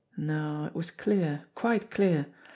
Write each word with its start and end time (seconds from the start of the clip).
No, 0.17 0.65
it 0.65 0.73
was 0.73 0.89
clear, 0.89 1.45
quite 1.53 1.91
clear! 1.91 2.25